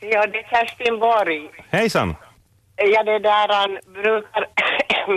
[0.00, 1.50] Ja, det är Kerstin Borg.
[1.70, 2.16] Hejsan!
[2.76, 4.46] Ja, det där han brukar...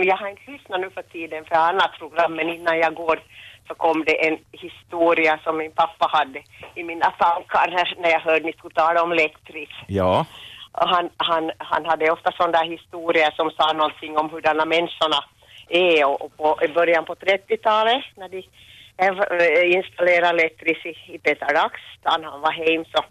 [0.08, 3.20] jag har inte lyssnat nu för tiden för annat program, men innan jag går
[3.68, 6.42] så kom det en historia som min pappa hade
[6.74, 9.68] i mina tankar när jag hörde ni skulle tala om elektris.
[9.86, 10.26] Ja.
[10.72, 15.24] Och han, han, han hade ofta sådana där historier som sa någonting om hurdana människorna
[15.68, 18.38] är och, och på, i början på 30-talet när de
[18.98, 23.04] eh, installerade elektris i, i Peterdagstan, han var hem så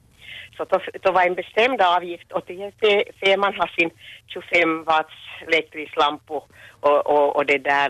[0.58, 2.72] så då, då var en bestämd avgift och det
[3.20, 3.90] ser man har sin
[4.28, 5.14] 25 watts
[5.48, 6.44] elektrisk lampa
[6.80, 7.90] och, och, och det där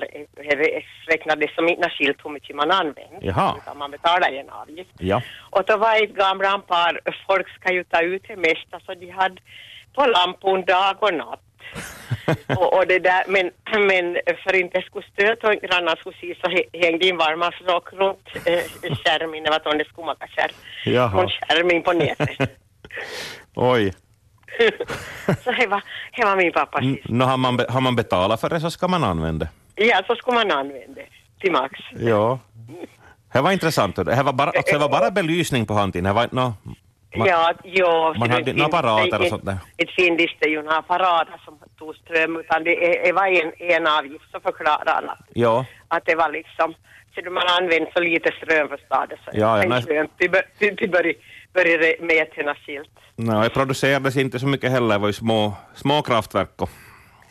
[1.08, 3.20] räknades som inte skilt hur mycket man använder.
[3.22, 3.56] Jaha.
[3.58, 4.92] Utan man betalar en avgift.
[5.00, 5.22] Ja.
[5.50, 9.10] Och då var ett gammalt par, folk ska ju ta ut det mesta så de
[9.10, 9.42] hade
[9.96, 11.42] på lampan dag och natt.
[12.48, 13.52] Och, och, det där, men,
[13.88, 18.96] men för inte skulle stöta och grannar skulle se så hängde en varmansrock runt äh,
[18.96, 20.52] skärmen, det var en skomakarskärm,
[20.86, 21.28] Jaha.
[21.30, 22.38] skärmen på nätet.
[23.56, 23.94] Oj.
[25.44, 25.84] så det var,
[26.16, 28.88] det var min pappas N- Nå, har, man har man betalat för det så ska
[28.88, 29.86] man använda det.
[29.86, 31.08] Ja, så skulle man använda det
[31.42, 31.80] till max.
[32.00, 32.40] Ja.
[33.34, 33.96] Det var intressant.
[33.96, 36.04] Det var bara, alltså, det var bara belysning på handtiden.
[36.04, 36.54] Det var nå...
[37.16, 38.14] Man, ja, jo.
[38.18, 39.58] man hade det inte apparater och sånt där.
[39.78, 43.52] Inte finns det ju några apparater som tog ström utan det, är- det var en,
[43.58, 45.66] en avgift så förklarade han att, Ja.
[45.88, 46.74] att det var liksom
[47.16, 49.82] så man använde så lite ström för staden så Ja, ja, en nej.
[49.84, 51.18] ström till, bör- till, till börj-
[51.54, 52.90] började mätarna skilt.
[53.16, 54.96] No, det producerades inte så mycket heller.
[54.96, 56.70] Det var ju små, små kraftverk och,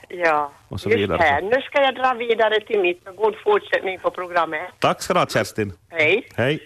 [0.09, 1.19] Ja, och så just vidare.
[1.23, 1.43] här.
[1.43, 4.71] Nu ska jag dra vidare till mitt god fortsättning på programmet.
[4.79, 5.73] Tack ska du ha Kerstin.
[5.91, 6.29] Hej.
[6.37, 6.61] Hej.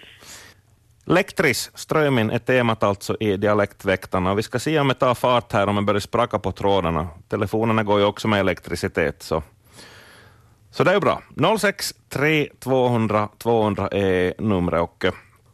[1.05, 4.35] Lektris, strömmen, är temat alltså i Dialektväktarna.
[4.35, 7.09] Vi ska se om det tar fart här, om det börjar spraka på trådarna.
[7.29, 9.43] Telefonerna går ju också med elektricitet, så,
[10.71, 11.23] så det är ju bra.
[11.59, 14.81] 063 200 200 är numret.
[14.81, 15.05] Och,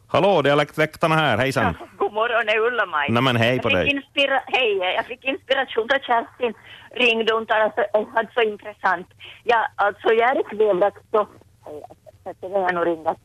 [0.07, 1.75] hallå, Dialektväktarna här, hejsan.
[1.97, 3.09] God morgon, det är Ulla-Maj.
[3.09, 3.87] Nej, men hej på jag dig.
[3.93, 6.53] Inspira- hej, jag fick inspiration då Kerstin
[6.95, 9.07] ringde och talade så, det var så intressant.
[9.43, 11.27] Ja, alltså jag är i Kvävlax så,
[12.41, 13.17] är nog ringat.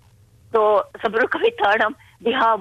[0.53, 1.95] Så, så brukar vi tala om,
[2.25, 2.59] vi har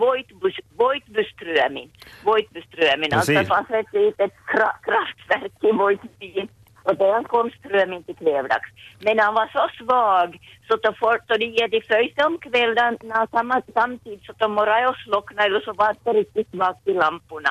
[0.78, 1.90] Voitbyströmin.
[2.24, 6.48] Voitbyströmin, alltså det fanns ett litet kra- kraftverk i Voitbyn.
[6.86, 8.62] Och där kom strömmen till Kvävlax.
[9.00, 12.98] Men han var så svag så då, får, då de ger de följde om kvällen
[13.04, 16.94] när samma, samtidigt så de morgon och slocknade eller så var det riktigt svagt i
[16.94, 17.50] lamporna.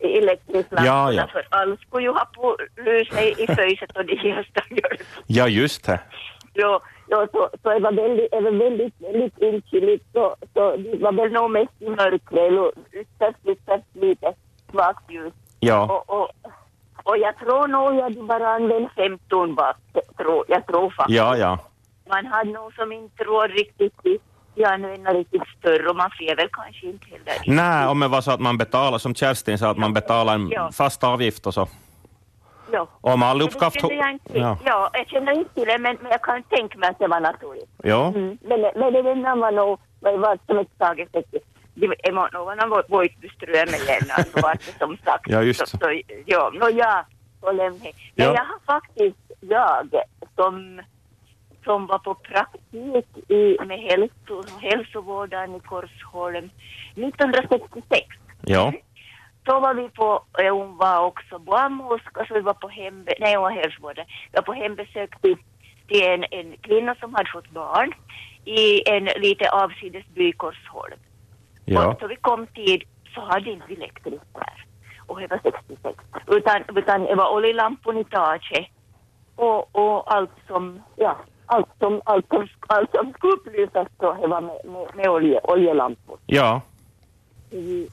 [0.00, 1.26] i Elektrislamporna Ja, ja.
[1.32, 4.46] för alla skulle ju ha på lyset i föset och det gör
[5.26, 6.00] Ja, just det.
[6.58, 6.80] Jo,
[7.10, 10.04] jo så, så det var väldigt, det var väldigt, väldigt inkyligt.
[10.12, 14.34] Så, så det var väl nog mest i mörkret, eller ytterst, ytterst lite
[14.70, 15.32] svagt ljus.
[15.60, 16.28] Ja, Och, och,
[17.02, 19.76] och jag tror nog jag hade bara använt 15 watt,
[20.18, 21.16] tror, jag tror faktiskt.
[21.16, 21.58] ja, ja.
[22.10, 24.06] Man hade nog som inte råd riktigt
[24.54, 27.56] i använda riktigt större och man får väl kanske inte heller.
[27.56, 30.48] Nej, om det var så att man betalar, som Kerstin sa, att man betalar en
[30.50, 30.70] Ja.
[30.72, 31.68] fast avgift och så.
[32.72, 32.88] Ja.
[33.00, 33.70] Om jag inte
[34.32, 34.40] till.
[34.40, 34.58] Ja.
[34.64, 37.20] Ja, jag känner inte till det, men, men jag kan tänka mig att det var
[37.20, 37.70] naturligt.
[37.82, 38.06] Ja.
[38.08, 38.38] Mm.
[38.42, 41.08] Men, men det enda var nog, det var som ett taget
[41.74, 45.24] det var någon Voitbyström igen, alltså var det som sagt.
[45.30, 45.78] Ja, just så.
[45.78, 46.00] så.
[46.26, 47.04] ja, nå ja,
[47.40, 47.80] håller med.
[47.80, 48.34] Men Ja.
[48.34, 49.86] jag har faktiskt, jag
[50.36, 50.80] som,
[51.64, 56.50] som var på praktik i, med hälso, hälsovården i Korsholm
[56.94, 58.06] 1966
[58.40, 58.72] Ja.
[59.46, 63.42] Då var vi på, hon var också barnmorska, så vi var på hembe, nej hon
[63.42, 65.36] var hälsovården, vi var på hembesök till,
[65.88, 67.92] till en, en kvinna som hade fått barn
[68.44, 71.00] i en lite avsides by Korsholm.
[71.64, 71.86] Ja.
[71.86, 72.82] Och då vi kom tid
[73.14, 74.66] så hade inte vi elektrik där.
[75.06, 75.98] Och det var 66.
[76.26, 78.66] Utan, utan det var oljelampor i taket
[79.36, 84.26] och, och allt som, ja, allt som, allt som, allt som skulle upplysas så det
[84.26, 86.18] var med, med, med olje, oljelampor.
[86.26, 86.60] Ja.
[87.50, 87.88] I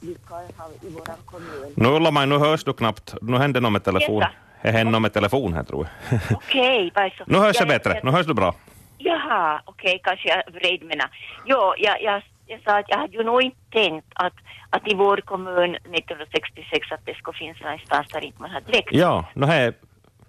[1.24, 1.72] kommun.
[1.76, 3.14] Nu Ulla-Maj, nu hörs du knappt.
[3.22, 4.14] Nu händer något med telefon.
[4.18, 4.30] Jätta.
[4.62, 6.20] Det händer något med telefon här tror jag.
[6.36, 7.24] Okej, vad så.
[7.26, 7.94] nu hörs Ja, det bättre.
[7.94, 8.54] jag- Nu hörs du bra.
[8.98, 11.08] Jaha, okej, kanske jag vred mina.
[11.46, 14.32] Jo, jag, jag, jag sa att jag hade ju nog inte tänkt att,
[14.70, 18.88] att i vår kommun 1966 att det skulle finnas någonstans där inte man hade läkt.
[18.92, 19.74] Ja, nu är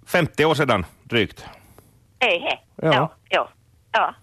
[0.07, 1.45] 50 år sedan drygt.
[2.19, 2.65] Hej, hej.
[2.75, 2.93] Ja.
[2.93, 3.49] Ja, ja.
[3.91, 4.13] ja.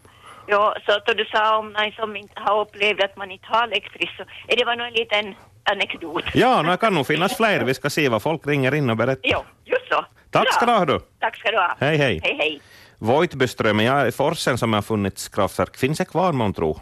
[0.52, 3.64] Ja, så att du sa om någon som inte har upplevt att man inte har
[3.66, 5.34] elektriskt så är det var nog en liten
[5.72, 6.24] anekdot.
[6.34, 7.64] Ja, det kan nog finnas fler.
[7.64, 9.30] Vi ska se vad folk ringer in och berättar.
[9.32, 10.04] Jo, just så.
[10.30, 11.00] Tack ska du ha du.
[11.20, 11.76] Tack ska du ha.
[11.80, 12.20] Hej, hej.
[12.22, 12.60] Hej, hej.
[12.98, 16.80] Voitbyströmmen, ja, forsen som har funnits kraftverk, finns det kvar månntro?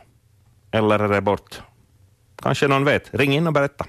[0.73, 1.63] Eller är det bort?
[2.43, 3.15] Kanske någon vet.
[3.15, 3.85] Ring in och berätta.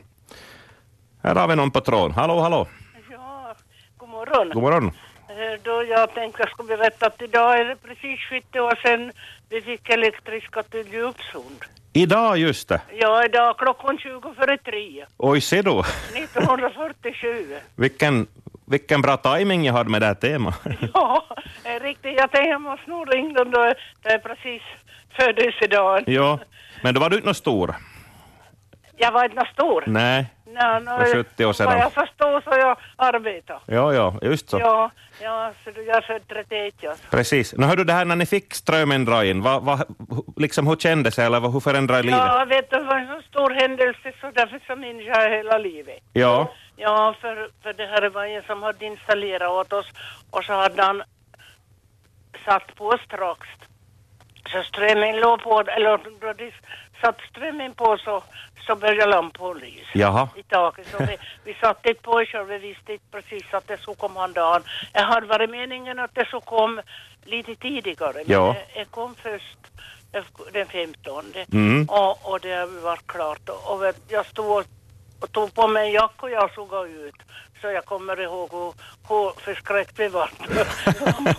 [1.23, 2.11] Här har vi någon på tråden.
[2.15, 2.67] Hallå, hallå.
[3.11, 3.55] Ja,
[3.97, 4.49] god morgon.
[4.53, 4.91] God morgon.
[5.41, 9.11] Eh, Då jag tänkte jag skulle berätta att idag är det precis 70 år sedan
[9.49, 11.61] vi fick elektriska till Djupsund.
[11.93, 12.81] Idag just det.
[12.93, 15.05] Ja, idag klockan 20 före tre.
[15.17, 15.79] Oj, se då.
[16.15, 17.55] 1947.
[17.75, 18.27] Vilken,
[18.67, 20.55] vilken bra timing jag hade med det här temat.
[20.93, 21.25] Ja,
[21.81, 22.17] riktigt.
[22.17, 23.73] Jag jag måste nog ringa dem då
[24.03, 24.61] det är precis
[25.17, 26.03] födelsedagen.
[26.07, 26.39] ja,
[26.83, 27.75] men då var du inte någon stor.
[28.97, 29.83] Jag var inte stor.
[29.87, 31.65] Nej, No, no, För 70 år sedan.
[31.65, 33.59] Vad jag förstår så jag arbetar.
[33.65, 34.59] ja, ja, just så.
[34.59, 36.93] Ja, ja, så jag är född 31 år.
[37.11, 37.53] Precis.
[37.53, 39.83] Nu hörde du det här när ni fick strömmen dra in, vad, vad,
[40.37, 42.19] liksom, hur kändes det eller vad- hur förändrade livet?
[42.19, 45.57] Ja, vet du, det var en så stor händelse så därför så minns jag hela
[45.57, 45.99] livet.
[46.13, 49.85] Ja, Ja, för, för det här var en som hade installerat åt oss
[50.31, 51.03] och så hade han
[52.45, 53.47] satt på strax.
[54.51, 56.51] Så strömmen låg på, eller då de
[57.01, 58.23] satt strömmen på så,
[58.67, 60.29] så började lampan lysa jaha.
[60.35, 60.87] i taket.
[60.91, 64.23] Så vi, vi satte inte på själv, vi visste inte precis att det skulle komma
[64.23, 64.61] en dag.
[64.93, 66.81] Det hade varit meningen att det skulle komma
[67.25, 68.55] lite tidigare, men Ja.
[68.73, 69.57] det, det kom först
[70.53, 71.25] den 15.
[71.53, 71.85] Mm.
[71.89, 73.49] Och, och det var klart.
[73.49, 74.57] Och, och jag stod
[75.19, 77.15] och, tog på mig en jacka och jag såg ut.
[77.61, 78.73] Så jag kommer ihåg hur,
[79.09, 80.29] hur förskräckt vi var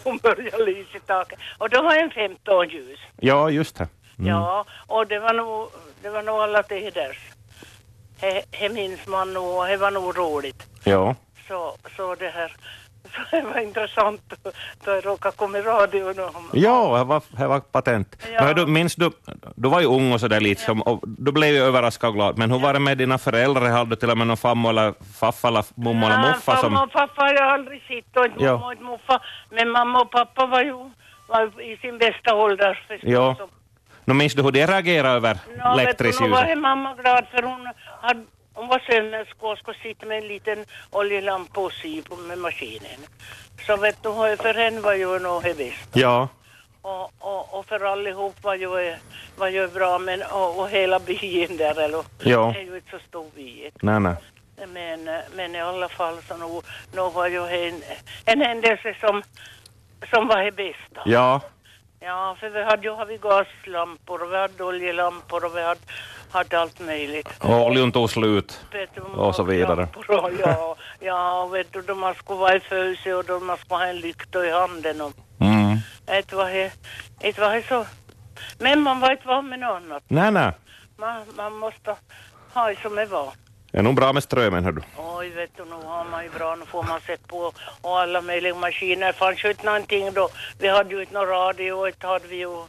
[0.05, 1.39] hon började lysa i taket.
[1.59, 3.01] Och då var en 15 ljus.
[3.21, 3.89] Ja, just det.
[4.19, 4.31] Mm.
[4.31, 5.69] Ja, och det var nog,
[6.03, 7.19] det var nog alla tiders.
[8.21, 10.67] Det- minns man nog och det var nog roligt.
[10.85, 11.15] Ja.
[11.49, 12.53] Så, så det här,
[13.31, 14.33] så det var intressant
[14.85, 16.19] då jag råkade komma i radion.
[16.19, 18.17] Och, Ja, det var, det var patent.
[18.33, 18.45] Ja.
[18.45, 19.11] Men du, minns du,
[19.57, 22.39] du var ju ung och sådär lite, som, och du blev ju överraskad och glad,
[22.39, 23.69] men hur var det med dina föräldrar?
[23.71, 26.73] Hade du till och med någon farmor eller faffa eller mummo eller Nej, muffa som...
[26.73, 28.53] Mamma och pappa har jag aldrig sett och inte Ja.
[28.53, 29.21] mamma och muffa.
[29.51, 30.91] Men mamma och pappa var ju
[31.29, 33.11] var i sin bästa ålder förstås.
[33.11, 33.37] Ja.
[34.05, 36.47] Nu minns du hur de reagerade över vet du, nu var elektrisljuset?
[36.49, 37.69] det mamma glad för hon,
[38.01, 38.23] hade,
[38.55, 43.01] hon var sömmerska och skulle sitta med en liten oljelampa och sy på med maskinen.
[43.67, 46.01] Så vet du, för henne var ju nog det bästa.
[46.01, 46.29] Ja,
[46.83, 48.97] Och, och, och för allihop var ju,
[49.37, 52.05] var ju bra, men och, och hela byn där, eller?
[52.23, 52.53] Ja.
[52.55, 53.71] Det är ju inte så stor by.
[53.83, 54.15] nej, nej.
[54.69, 56.65] Men, men i alla fall så nog,
[56.95, 57.83] nog var ju en,
[58.25, 59.23] en händelse som,
[60.11, 61.03] som var det bästa.
[61.05, 61.41] Ja,
[62.05, 65.81] Ja, för vi hade ju har vi gaslampor och vi hade oljelampor och vi hade,
[66.31, 67.29] hade allt möjligt.
[67.41, 68.61] och oljan tog slut.
[68.73, 69.89] Vet du, Och så vidare.
[69.97, 73.79] Och, ja, ja, vet du, då man skulle vara i föse och då man skulle
[73.79, 75.01] ha en lykta i handen.
[75.01, 75.79] Och, Mm.
[76.07, 76.73] det var det,
[77.21, 77.87] det var det så.
[78.59, 80.03] Men man var inte van med något annat.
[80.09, 80.53] Nej, nej.
[80.97, 81.97] Man, man måste
[82.55, 83.33] ha det som det var.
[83.73, 84.83] Det är nog bra med strömmen, hör du.
[84.97, 88.21] Oj, vet du, nu har man ju bra, nu får man sett på och alla
[88.21, 89.07] möjliga maskiner.
[89.07, 90.29] Det fanns ju inte någonting då.
[90.59, 92.65] Vi hade ju inte någon radio och inte hade vi ju,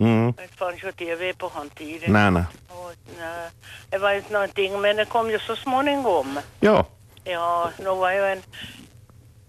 [0.00, 0.32] Mm.
[0.32, 2.12] det fanns ju tv på den tiden.
[2.12, 2.42] Nej, nej.
[2.68, 3.50] Och, nej,
[3.90, 6.40] det var inte någonting, men det kom ju så småningom.
[6.60, 6.86] Ja,
[7.24, 8.42] Ja, nu var ju en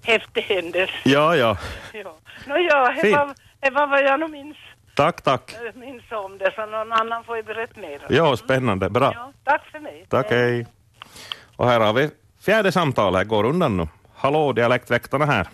[0.04, 0.94] häftig händelse.
[1.06, 1.58] ja, ja.
[1.94, 2.14] Ja,
[2.48, 4.58] Nå, ja det var, det var vad jag nog minns,
[5.00, 5.54] Tack, tack.
[5.54, 8.02] äh, minns om det, så någon annan får ju berätta mer.
[8.10, 8.90] Ja, spännande.
[8.90, 9.12] Bra.
[9.16, 10.06] Ja, tack för mig.
[10.10, 10.66] Tack, hej.
[11.56, 12.10] Och här har vi
[12.46, 13.88] fjärde samtalet, går undan nu.
[14.16, 15.48] Hallå, dialektväktarna här.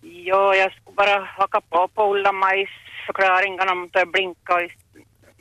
[0.00, 2.68] Ja, jag skulle bara haka på på Ulla-Majs
[3.06, 4.70] förklaringar om att blinka i-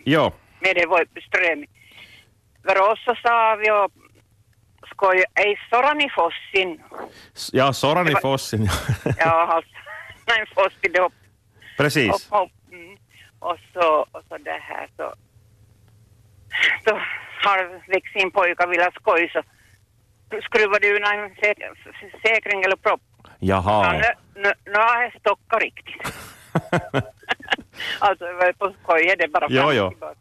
[0.04, 1.66] Ja, med det var ström.
[2.66, 3.88] För oss så sa vi ju
[4.94, 6.82] skoj, ei sorani fossin.
[7.52, 8.70] Ja Soran i Fossin.
[9.18, 9.48] ja.
[9.56, 9.72] Alltså,
[10.28, 11.14] näin fossi det upp,
[11.78, 12.10] Precis.
[12.10, 12.52] upp, upp.
[13.40, 15.14] Och så, och så det här så,
[16.86, 17.00] så
[17.44, 19.42] har växin pojkar velat skoj så
[20.42, 21.04] skruvade du en
[21.36, 21.76] sä-
[22.28, 23.02] säkring eller propp.
[23.24, 23.92] Ja, Jaha.
[23.92, 26.02] nu, nu, nu har jag stockat riktigt.
[28.00, 29.90] alltså jag var på skoj, det är bara Jo, fram och jo.
[29.90, 30.19] tillbaka.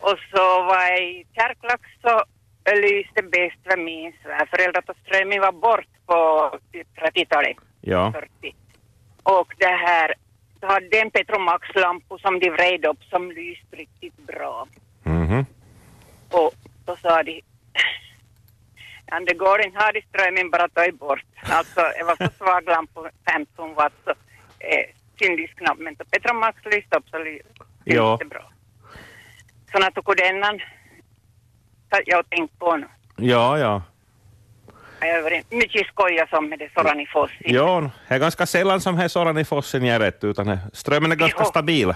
[0.00, 2.22] Och så var jag i Kärklax så
[2.74, 6.50] lyste bäst för min svärföräldrar på strömmen var bort på
[7.00, 8.12] 30-talet, ja.
[8.12, 8.54] 40.
[9.22, 10.14] Och det här,
[10.66, 14.66] hade en Petromax-lampa som de vred upp som lyste riktigt bra.
[15.02, 15.46] Mhm.
[16.30, 16.52] Och
[16.84, 17.40] då sa de,
[19.06, 21.24] ja, det går inte ha de strömmen bara ta bort.
[21.42, 24.10] Alltså det var så svag lampa, 15 watt, så
[24.58, 24.86] eh,
[25.18, 25.80] syndes knappt.
[25.80, 27.40] Men då Petromax lyste upp så ly-
[27.84, 28.18] Ja.
[28.18, 28.52] syntes det bra.
[29.72, 30.40] Så när tog den
[32.06, 32.86] jag tänkte på nu.
[33.16, 33.82] Ja, ja.
[35.06, 37.36] Jag varit mycket skoja som med det Soran i Fossin.
[37.44, 41.12] Jo, det är ganska sällan som det är Soran i Fossin gör rätt, utan strömmen
[41.12, 41.44] är ganska Jo.
[41.44, 41.92] stabil.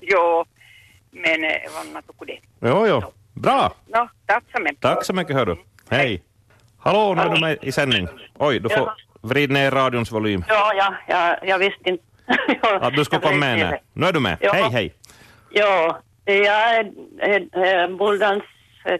[0.00, 0.44] Jo,
[1.10, 1.50] men eh,
[1.92, 2.38] man tog det.
[2.60, 3.02] Jo, jo.
[3.34, 3.72] Bra.
[3.86, 4.80] Nå, tack så mycket.
[4.80, 5.56] Tack så mycket, hör du.
[5.90, 6.22] Hej.
[6.78, 8.08] Hallå, nu är du med i sändning.
[8.38, 10.44] Oj, du får vrid ner radions volym.
[10.48, 12.04] Ja, ja, ja jag visste inte.
[12.80, 13.78] Att du ska komma med nu.
[13.92, 14.38] Nu är du med.
[14.40, 14.94] Hej, hej.
[15.50, 18.42] Ja, jag är, är, är Boldans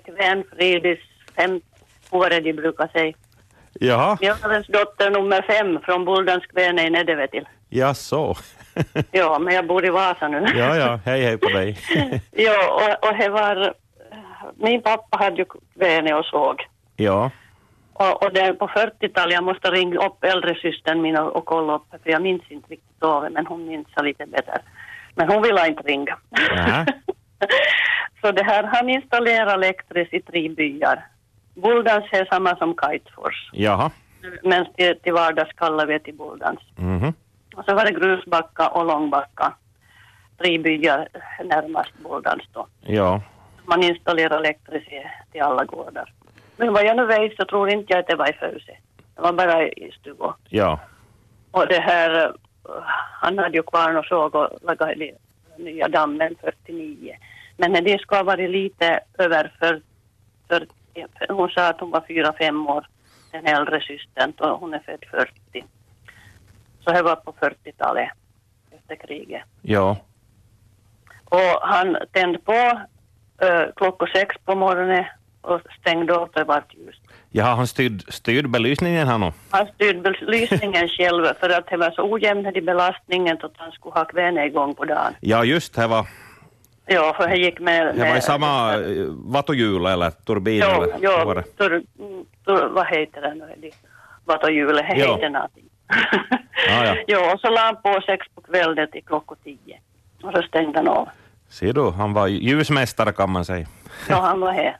[0.04, 0.98] kvänfridis
[1.36, 1.60] fem
[2.10, 3.12] år de brukar säga.
[3.86, 7.48] Jaha, Mjölnens dotter nummer fem från Boldans kvän i Nedevetil.
[7.68, 8.34] ja så.
[9.10, 10.44] Ja, men jag bor i Vasa nu.
[10.54, 11.78] ja, ja, hej hej på dig.
[12.30, 13.74] ja, och, och det var...
[14.56, 16.66] Min pappa hade ju väne och såg.
[16.96, 17.30] ja,
[17.92, 21.74] Och, och det på 40-talet, jag måste ringa upp äldre systern min och, och kolla
[21.74, 24.58] upp, för jag minns inte riktigt Ove, men hon minns lite bättre.
[25.14, 26.18] Men hon ville inte ringa.
[28.20, 31.06] Så det här, han installerar elektris i tre byar.
[31.54, 33.90] Buldans är samma som Kitefors, jaha.
[34.42, 36.60] men till, till vardags kallar vi det till Buldans.
[36.76, 37.12] Mhm.
[37.56, 39.52] Och så var det Grusbacka och Långbacka,
[40.38, 41.08] tre byar
[41.44, 42.66] närmast Buldans då.
[42.80, 43.20] Ja,
[43.64, 46.12] Man installerar elektris i- till alla gårdar.
[46.56, 48.76] Men vad jag nu vet så tror inte jag att det var i Föse.
[49.14, 50.34] Det var bara i Stugå.
[50.48, 50.80] ja,
[51.50, 52.30] Och det här, eh,
[53.20, 55.10] han hade ju kvarn och såg och lagade
[55.56, 57.16] nya dammen 49.
[57.56, 59.80] Men det ska ha varit lite över för,
[60.48, 60.66] för,
[61.28, 62.86] hon sa att hon var fyra, fem år,
[63.30, 65.64] den äldre systern, och hon är född 40.
[66.84, 68.08] Så det var på 40-talet
[68.70, 69.42] efter kriget.
[69.62, 69.96] ja,
[71.24, 75.04] Och han tände på uh, klockan sex på morgonen
[75.40, 77.00] och stängde av det vart ljust.
[77.30, 79.34] Jaha, han styrd, styrd belysningen han och.
[79.50, 83.94] Han styrde belysningen själv för att det var så ojämn i belastningen att han skulle
[83.94, 85.14] ha kvänet igång på dagen.
[85.20, 86.06] Ja, just det var,
[86.86, 87.86] Ja, för han gick med...
[87.94, 91.42] det var i med- samma eh, vattohjul eller turbin Ja, eller vad ja, det?
[91.42, 93.70] tur, mm, tur, vad heter det nu?
[94.96, 95.14] Ja.
[95.14, 95.64] heter någonting.
[96.68, 96.94] Ja, ja.
[97.06, 99.78] ja, och så la han på sex på kvällen till klockan tio.
[100.22, 101.08] Och så stängde han av.
[101.48, 103.66] Ser du, han var ljusmästare kan man säga.
[104.08, 104.76] Ja, han var här.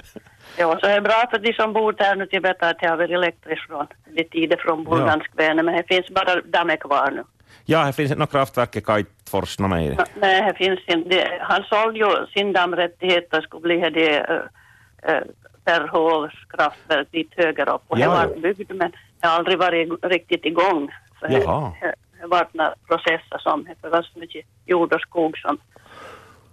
[0.57, 2.89] Ja, så är det bra för de som bor där nu till veta att det
[2.89, 7.23] har varit elektriskt från de tider från Bulganskvänen, men det finns bara dammar kvar nu.
[7.65, 9.97] Ja, här finns något kraftverk i Kajtfors nå mig.
[10.15, 11.09] Nej, det finns inte.
[11.09, 15.23] Det, han sålde ju sin dammrättighet och skulle bli det äh, äh,
[15.65, 17.83] Perhovs kraftverk dit höger upp.
[17.89, 18.91] Och Ja, det var byggd men
[19.21, 20.91] det har aldrig varit ig- riktigt igång.
[21.21, 21.73] För det, Jaha.
[21.81, 25.59] det, det var några processer som, det var så mycket jord och skog som,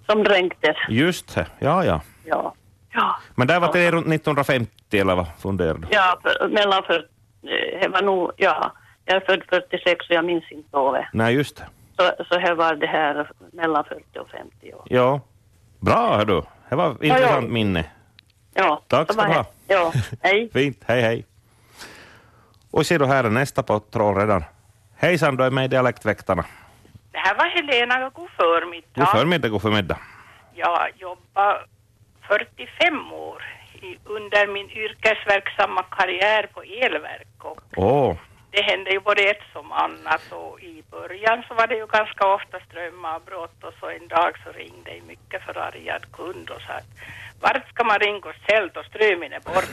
[0.05, 0.77] som dränktes.
[0.89, 2.01] Just det, ja, ja.
[2.25, 2.53] Ja.
[2.93, 3.15] Ja.
[3.35, 5.87] Men där var det runt 1950 eller vad funderar du?
[5.91, 6.95] Ja, för, mellan för,
[7.43, 8.71] eh, det var nog, ja,
[9.09, 11.05] jag är född 46 så jag minns inte året.
[11.13, 11.67] Nej, just det.
[11.97, 14.83] Så, så här var det här mellan 40 och 50 år.
[14.85, 15.21] Ja.
[15.79, 16.41] Bra, hör du.
[16.69, 17.85] Det var intressant minne.
[18.53, 19.45] Ja, Tack så ska du ha.
[19.67, 20.49] Ja, hej.
[20.53, 21.25] Fint, hej hej.
[22.71, 24.43] Och ser du här är nästa på tråd redan.
[24.95, 26.45] Hejsan, du är med i Dialektväktarna.
[27.11, 28.85] Det här var Helena, god förmiddag.
[28.95, 29.97] God förmiddag, god förmiddag.
[30.53, 31.65] Jag jobbar
[32.27, 33.43] 45 år
[33.81, 38.15] i, under min yrkesverksamma karriär på elverk och Åh,
[38.51, 42.27] det hände ju både ett som annat och i början så var det ju ganska
[42.27, 46.89] ofta strömavbrott och så en dag så ringde en mycket förargad kund och sa att
[47.41, 49.69] vart ska man ringa och ställa då strömmen är bort?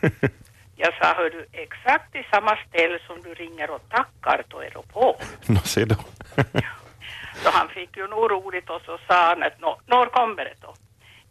[0.76, 4.70] Jag sa, hör du, exakt i samma ställe som du ringer och tackar, då är
[4.70, 5.16] du på.
[5.46, 5.94] nå ser du.
[7.42, 10.54] Så han fick ju nog roligt och så sa han att "Nå, när kommer det
[10.60, 10.74] då?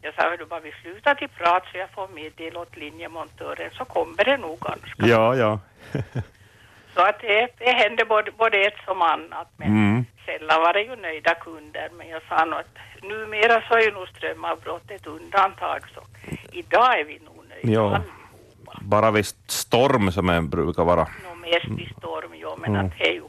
[0.02, 3.84] Jag sa, du bara vi slutar till prat så jag får meddela åt linjemontören så
[3.84, 5.06] kommer det nog ganska.
[5.06, 5.58] ja, ja.
[6.94, 10.04] Så att det, det hände både, både ett som annat men Mm.
[10.26, 13.90] sällan var det ju nöjda kunder men jag sa nog att numera så är ju
[13.90, 16.00] nog strömavbrott ett undantag så
[16.52, 17.86] idag är vi nog nöjda Ja.
[17.96, 18.78] allihopa.
[18.80, 21.06] Bara visst storm som är, brukar vara.
[21.28, 22.86] Nog mest i storm, ja men Mm.
[22.86, 23.22] att det är ju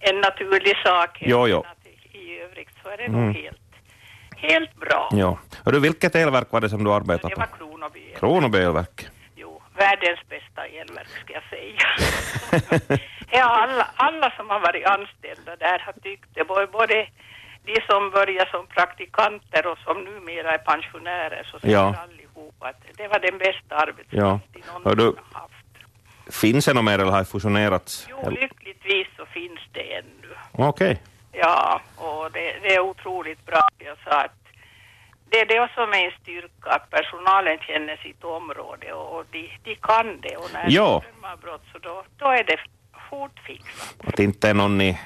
[0.00, 1.18] en naturlig sak.
[1.20, 1.58] Jo, jo.
[1.58, 3.26] Att i- övrigt så är det Mm.
[3.26, 3.60] nog helt,
[4.36, 5.08] helt bra.
[5.12, 5.38] Ja.
[5.64, 7.40] Hör du, vilket elverk var det som du arbetade Det på?
[7.40, 8.14] var Kronoby.
[8.16, 9.06] Kronoby elverk.
[9.84, 11.86] Världens bästa elverk ska jag säga.
[13.30, 17.06] ja, alla, alla som har varit anställda där har tyckt det, både,
[17.64, 21.94] de som började som praktikanter och som numera är pensionärer, så säger Ja.
[22.04, 23.76] allihopa att det var den bästa Ja.
[23.82, 26.34] arbetsplats de Hör någonsin du, har haft.
[26.40, 28.06] finns det något mer eller har fusionerats?
[28.10, 30.28] Jo, lyckligtvis så finns det ännu.
[30.52, 31.02] Okej.
[31.32, 33.60] Ja, och det, det är otroligt bra.
[33.78, 34.39] Jag sa att
[35.30, 39.50] det är det som är en styrka, att personalen känner sitt område och, och de,
[39.64, 40.36] de kan det.
[40.36, 41.02] Och när Ja.
[41.02, 42.56] det är strömavbrott så då, då är det
[43.10, 43.94] fort fixat.
[44.06, 44.98] Att inte är någon i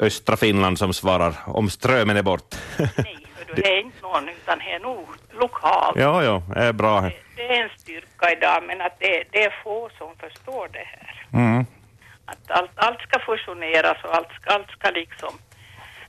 [0.00, 2.54] östra Finland som svarar om strömmen är bort.
[2.78, 3.16] Nej,
[3.56, 5.96] det är inte någon utan det är nog lokalt.
[5.98, 7.00] ja, ja, det är bra.
[7.00, 10.84] Det, det är en styrka idag men att det, det är få som förstår det
[10.86, 11.26] här.
[11.32, 11.64] Mm.
[12.24, 15.38] Att allt, allt ska fusioneras och allt allt ska liksom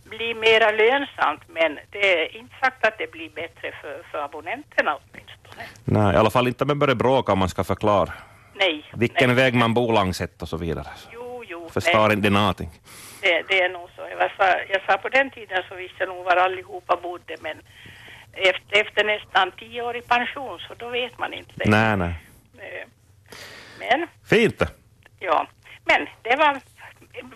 [0.10, 4.98] bli mera lönsamt men det är inte sagt att det blir bättre för, för abonnenterna
[4.98, 5.64] åtminstone.
[5.86, 8.14] Nej, i alla fall inte med börja bråka om man ska förklara
[8.54, 8.86] Nej.
[8.94, 9.36] vilken nej.
[9.36, 10.88] väg man bor langsett och så vidare.
[11.14, 11.70] Jo, jo.
[11.70, 12.70] Förstår inte någonting.
[13.22, 14.02] det, det är nog så.
[14.20, 17.58] Jag sa, jag sa på den tiden så visste jag nog var allihopa bodde men
[18.34, 21.54] efter, efter nästan tio år i pension så då vet man inte.
[21.66, 22.14] Nej, nej.
[22.58, 22.88] Eh,
[23.80, 24.62] Men, Fint.
[25.20, 25.48] ja.
[25.86, 26.60] Men det var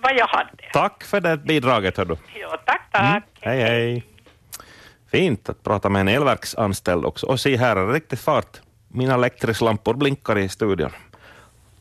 [0.02, 0.50] vad jag hade.
[0.74, 1.98] Tack för det bidraget.
[1.98, 2.16] Hör du.
[2.42, 3.04] Ja, tack, tack.
[3.06, 3.22] Mm.
[3.42, 4.04] Hej, hej.
[5.12, 7.26] Fint att prata med en elverksanställd också.
[7.28, 8.62] Och se här, är det riktigt fart.
[8.88, 10.92] Mina elektrislampor blinkar i studion.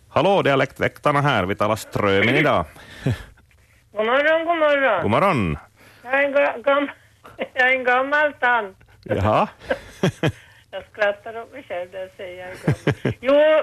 [0.09, 1.45] Hallå, dialektväktarna här.
[1.45, 2.65] Vi talar Strömin idag.
[3.93, 5.03] God morgon, god morgon.
[5.03, 5.59] God morgon.
[6.05, 6.89] Jag är en, ga- gam
[7.55, 8.77] jag är en gammal tant.
[9.05, 9.49] Jaha.
[10.75, 13.15] Jag skrattar åt mig själv när jag säger jag är gammal.
[13.21, 13.63] Jo,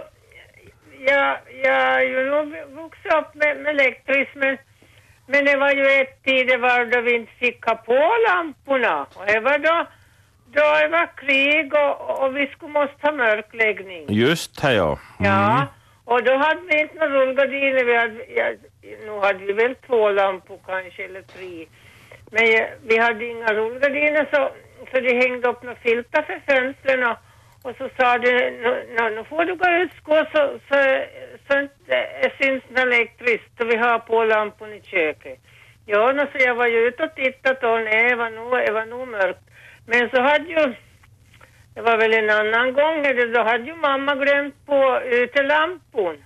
[1.08, 4.58] jag, jag ju nog vuxit upp med, med elektriskt men,
[5.27, 9.08] men det var ju ett tid det var då vi inte fick ha på lamporna.
[9.13, 9.86] Och det var då,
[10.46, 14.06] då det var krig och, och vi skulle måste ha mörkläggning.
[14.10, 15.00] Just här ja.
[15.20, 15.68] Ja,
[16.06, 17.84] och då hade vi inte några rullgardiner.
[17.86, 18.53] Vi hade, ja,
[19.06, 21.65] nu hade vi väl två lampor kanske, eller tre.
[22.32, 24.50] Men ja, vi hade inga rullgardiner så,
[24.91, 27.18] så de hängde upp några filtar för fönstren och,
[27.63, 31.04] och så sa du, nu, nu, får du gå ut och gå så, så,
[31.48, 35.39] så inte syns något elektriskt och vi har på lampan i köket.
[35.86, 38.72] Ja, nu, så jag var ju ute och tittade och nej, det var nog, det
[38.72, 39.44] var nog mörkt.
[39.86, 40.75] Men så hade ju
[41.74, 46.18] det var väl en annan gång, då hade ju mamma glömt på utelampan.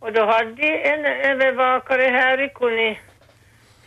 [0.00, 3.00] Och då hade en övervakare här i Kuni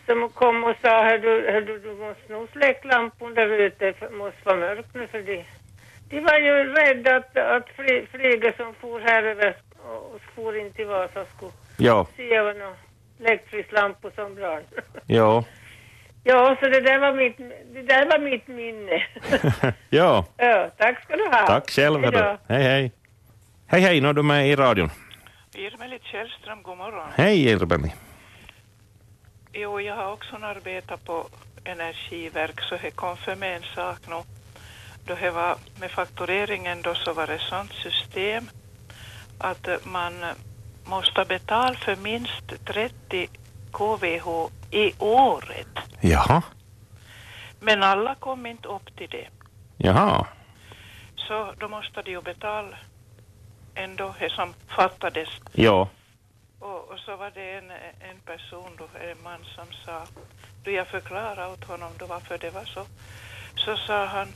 [0.05, 3.85] som kom och sa, hör du, hör du, du måste nog släcka lampan där ute,
[3.85, 5.45] det måste vara mörkt nu för det
[6.13, 10.71] de var ju rädda att, att fly, flyget som for här över och for in
[10.73, 12.75] till Vasa skulle Ja, se över någon
[13.19, 14.63] elektrisk lampa som brann.
[15.07, 15.43] ja.
[16.23, 17.37] ja, så det där var mitt,
[17.73, 19.03] det där var mitt minne.
[19.89, 20.25] ja.
[20.37, 21.47] ja, tack ska du ha.
[21.47, 22.03] Tack själv.
[22.03, 22.37] Hej.
[22.47, 22.91] Hej, hej.
[23.67, 24.01] Hej, hej.
[24.01, 24.89] Nu är du med i radion.
[25.55, 27.07] Irmelit Källström, god morgon.
[27.15, 27.93] Hej, Irmeli.
[29.53, 31.27] Jo, jag har också arbetat på
[31.63, 34.15] energiverk så det kom för mig en sak nu.
[35.05, 38.49] Då det var med faktureringen då så var det sånt system
[39.37, 40.13] att man
[40.85, 43.29] måste betala för minst 30
[43.71, 45.67] kWh i året.
[46.01, 46.41] Jaha.
[47.59, 49.27] Men alla kom inte upp till det.
[49.77, 50.27] Jaha.
[51.15, 52.77] Så då måste de ju betala
[53.75, 55.29] ändå det som fattades.
[55.51, 55.89] Ja.
[56.59, 57.71] Och, och så var det en,
[58.09, 60.05] en person, då, en man som sa,
[60.63, 62.85] då jag förklarade åt honom då varför det var så,
[63.55, 64.27] så sa han,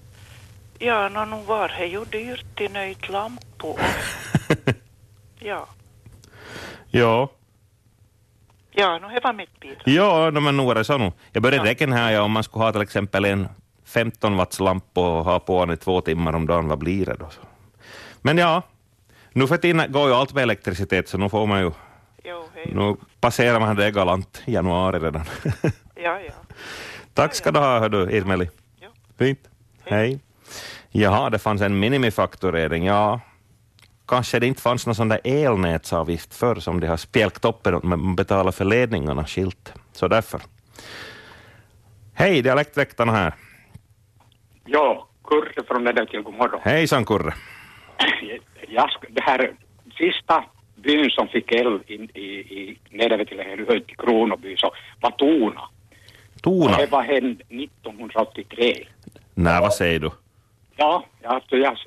[0.80, 3.80] ja, nå, nu var det ju dyrt i nöjt lampor.
[5.40, 5.68] ja,
[6.92, 7.30] Ja.
[8.72, 9.82] ja, nu det var mitt bidrag.
[9.86, 11.12] Ja, no, men nog är det så nu.
[11.32, 13.48] Jag började räkna här, ja, om man skulle ha till exempel en
[13.86, 17.16] 15 watts lampa och ha på den i två timmar om dagen, vad blir det
[17.20, 17.30] då?
[18.22, 18.62] Men ja,
[19.34, 21.72] nu för tiden går ju allt med elektricitet, så nu får man ju...
[22.24, 22.72] Jo, hej.
[22.76, 25.24] Nu passerar man det galant i januari redan.
[26.04, 26.34] Ja, ja.
[27.14, 28.50] Tack ska du ha, hör du, Irmeli.
[28.80, 28.88] Ja.
[29.18, 29.40] Fint.
[29.86, 30.20] Hej.
[30.92, 32.86] Jaha, det fanns en minimifakturering.
[32.86, 33.20] Ja,
[34.08, 38.16] kanske det inte fanns någon sån där elnätsavgift förr som de har spjälkt upp, men
[38.16, 39.74] betalar för ledningarna skilt.
[39.92, 40.42] Så därför.
[42.14, 43.34] Hej, dialektväktarna här.
[44.66, 46.60] Ja, Kurre från Nedertil, god morgon.
[46.64, 47.34] Hejsan Kurre.
[48.68, 49.52] Jag, det här
[49.98, 50.44] sista
[50.76, 52.78] byn som fick el in, i, i
[53.68, 54.72] hör till Kronoby, så
[55.02, 55.62] var Tona.
[56.42, 56.78] Tona.
[56.78, 58.88] Det var hen 1983.
[59.34, 60.12] Nej, vad säger du?
[60.78, 61.78] Ja, jag, alltså, jag,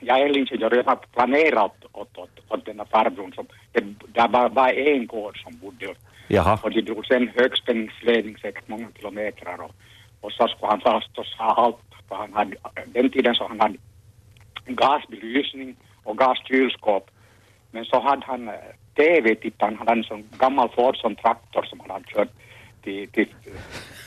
[0.00, 3.32] jag, är elingenjör och jag har planerat åt, åt, åt den här farbrorn.
[3.32, 5.94] Som, det, var bara en gård som bodde
[6.28, 6.58] Jaha.
[6.62, 9.70] och de drog sen högspänningsledning säkert många kilometer och,
[10.20, 11.76] och så skulle han och sa allt.
[12.08, 13.78] För han hade, den tiden så han hade
[14.66, 17.10] gasbelysning och gaskylskåp.
[17.70, 18.50] Men så hade han
[18.96, 22.28] TV-tittaren, han hade en sån gammal Ford som traktor som han hade kört
[22.82, 23.28] till, till,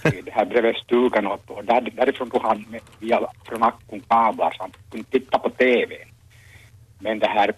[0.04, 4.02] till det här bredvid stugan och, och där, därifrån tog han med, via, från akkun
[4.08, 5.96] kablar så han kunde titta på TV.
[7.00, 7.54] Men det här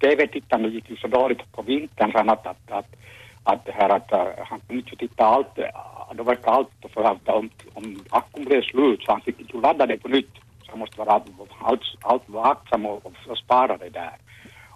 [0.00, 2.96] TV-tittandet gick ju så dåligt på vintern så att, att, att,
[3.44, 5.64] att, det här, att eh, han kunde inte titta allt, eh,
[6.10, 9.60] då det verkar allt för att om, om akkun blev slut så han fick ju
[9.60, 10.34] ladda det på nytt.
[10.62, 11.22] Så han måste vara
[11.58, 14.16] allt, allt vaksam och, och, och spara det där.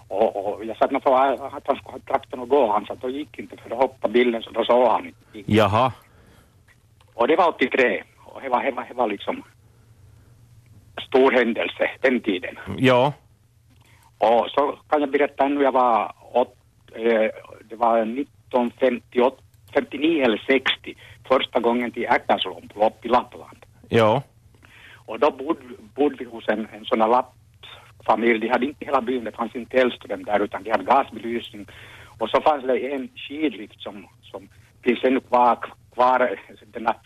[0.09, 3.01] Och, jag satt nog på att han skulle ha traktorn och gå, han sa att
[3.01, 5.53] då gick inte för då hoppade bilden så då såg han inte.
[5.53, 5.93] Jaha.
[7.15, 9.43] Och det var 83 och det var, det var, det var liksom
[11.09, 12.59] stor händelse den tiden.
[12.77, 13.13] Ja.
[14.19, 16.57] Och så kan jag berätta ännu, jag var åt,
[16.95, 17.31] eh,
[17.69, 19.37] det var 1958,
[19.75, 20.95] 59 eller 60,
[21.29, 23.67] första gången till Äckaslompo upp i Lappland.
[23.89, 24.23] Ja.
[24.95, 25.61] Och då bodde,
[25.95, 27.09] bodde vi hos en, en sån här
[28.09, 31.67] lappfamilj, de hade inte hela byn, det fanns inte Hellström där utan de hade gasbelysning.
[32.19, 34.49] Och så fanns det en skidlift som, som
[34.83, 35.59] finns ännu kvar,
[35.95, 36.37] kvar
[36.73, 36.97] den här,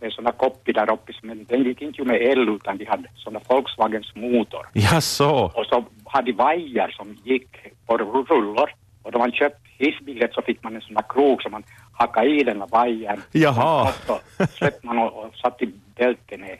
[0.00, 3.08] en sån här koppi där uppe, men den gick inte med el utan de hade
[3.16, 4.66] sån här Volkswagens motor.
[4.72, 5.50] Ja, så.
[5.54, 7.48] Och så hade de vajer som gick
[7.86, 8.70] på rullor
[9.02, 12.40] Och då man köpt hissbiljett så fick man en sån där krok som man hackade
[12.40, 13.22] i den där vajern.
[13.32, 13.82] Jaha.
[13.82, 13.94] Och
[14.36, 15.66] så släppte man och, och satte
[15.96, 16.58] bältet ner.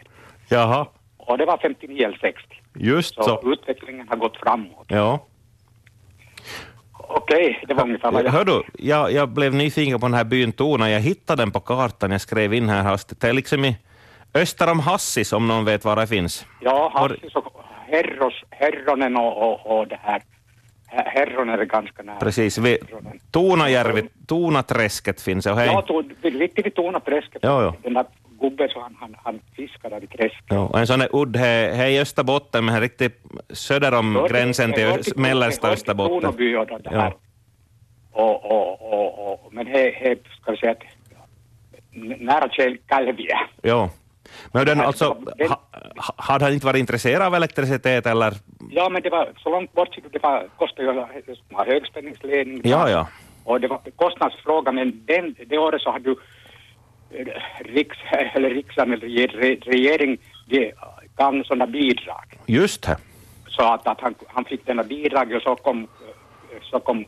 [0.48, 0.86] Jaha,
[1.26, 2.42] Och det var 59 eller 60.
[2.74, 3.52] just Så, så.
[3.52, 4.86] utvecklingen har gått framåt.
[4.88, 5.26] Ja.
[6.92, 8.30] Okej, det var ungefär vad jag...
[8.30, 10.90] Hör du, jag, jag blev nyfiken på den här byn Tona.
[10.90, 12.10] Jag hittade den på kartan.
[12.10, 13.20] Jag skrev in här hastigt.
[13.20, 13.76] Det är liksom i
[14.34, 16.46] öster om Hassis, om någon vet var det finns.
[16.60, 20.22] Ja, Hassis och Herros, Herronen och, och, och det här.
[20.86, 22.16] Her- Herronen är ganska nära.
[22.16, 23.18] Precis, vid Herronen.
[23.30, 25.64] Tonajärvi, Tonaträsket finns det.
[25.66, 27.38] Ja, to, riktigt vid Tornaträsket.
[27.42, 27.74] Ja, ja.
[27.82, 28.04] Den där
[28.40, 30.44] gubben så han, han, han fiskar där i träsket.
[30.48, 34.16] Ja, och en sån där udd här, här i Österbotten, men här riktigt söder om
[34.16, 36.20] Hör till- gränsen till hör mellersta till Österbotten.
[36.20, 37.14] Kronoby och det här.
[38.12, 40.82] Och, och, och, och, men he, ska vi säga att
[42.20, 43.38] nära Kjell Kälviä.
[43.62, 43.90] Ja.
[44.52, 45.04] Men den, alltså,
[45.48, 45.60] ha,
[45.96, 48.34] ha- hade han inte varit intresserad av elektricitet eller?
[48.70, 51.04] Ja, men det var så långt bort, det var, kostade ju
[51.56, 52.60] högspänningsledning.
[52.64, 53.08] Ja, ja.
[53.44, 56.16] Och det var kostnadsfråga, men den, det året så hade eh,
[57.64, 57.96] riks,
[58.34, 60.72] eller riksdagen eller re- regering ge-
[61.16, 62.38] gav sådana bidrag.
[62.46, 62.96] Just det.
[63.48, 65.86] Så att, att han, han fick denna bidrag och så kom,
[66.62, 67.04] så kom